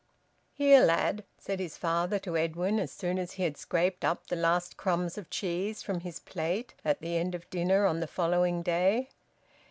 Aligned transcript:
"Here, 0.55 0.81
lad!" 0.83 1.25
said 1.37 1.59
his 1.59 1.77
father 1.77 2.17
to 2.17 2.35
Edwin, 2.35 2.79
as 2.79 2.91
soon 2.91 3.19
as 3.19 3.33
he 3.33 3.43
had 3.43 3.55
scraped 3.55 4.03
up 4.03 4.25
the 4.25 4.35
last 4.35 4.75
crumbs 4.75 5.15
of 5.15 5.29
cheese 5.29 5.83
from 5.83 5.99
his 5.99 6.17
plate 6.19 6.73
at 6.83 7.01
the 7.01 7.17
end 7.17 7.35
of 7.35 7.47
dinner 7.51 7.85
on 7.85 7.99
the 7.99 8.07
following 8.07 8.63
day. 8.63 9.09